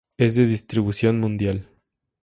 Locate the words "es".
0.17-0.33